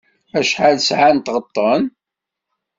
[0.39, 1.83] Acḥal sɛan n tɣeṭṭen?